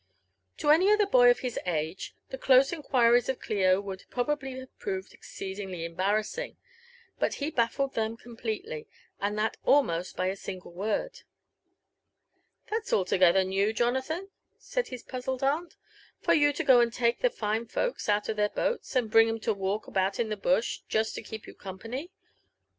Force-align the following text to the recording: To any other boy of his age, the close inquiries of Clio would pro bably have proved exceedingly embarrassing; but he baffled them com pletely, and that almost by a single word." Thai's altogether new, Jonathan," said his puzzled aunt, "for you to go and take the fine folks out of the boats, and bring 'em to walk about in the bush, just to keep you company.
To 0.57 0.71
any 0.71 0.91
other 0.91 1.05
boy 1.05 1.29
of 1.29 1.41
his 1.41 1.59
age, 1.63 2.15
the 2.29 2.37
close 2.39 2.73
inquiries 2.73 3.29
of 3.29 3.39
Clio 3.39 3.79
would 3.79 4.05
pro 4.09 4.25
bably 4.25 4.59
have 4.59 4.75
proved 4.79 5.13
exceedingly 5.13 5.85
embarrassing; 5.85 6.57
but 7.19 7.35
he 7.35 7.51
baffled 7.51 7.93
them 7.93 8.17
com 8.17 8.35
pletely, 8.35 8.87
and 9.19 9.37
that 9.37 9.57
almost 9.63 10.17
by 10.17 10.25
a 10.25 10.35
single 10.35 10.71
word." 10.73 11.19
Thai's 12.67 12.91
altogether 12.91 13.43
new, 13.43 13.73
Jonathan," 13.73 14.29
said 14.57 14.87
his 14.87 15.03
puzzled 15.03 15.43
aunt, 15.43 15.75
"for 16.19 16.33
you 16.33 16.51
to 16.51 16.63
go 16.63 16.79
and 16.81 16.91
take 16.91 17.19
the 17.19 17.29
fine 17.29 17.67
folks 17.67 18.09
out 18.09 18.27
of 18.27 18.37
the 18.37 18.49
boats, 18.55 18.95
and 18.95 19.11
bring 19.11 19.29
'em 19.29 19.39
to 19.41 19.53
walk 19.53 19.85
about 19.85 20.19
in 20.19 20.29
the 20.29 20.35
bush, 20.35 20.79
just 20.89 21.13
to 21.13 21.21
keep 21.21 21.45
you 21.45 21.53
company. 21.53 22.09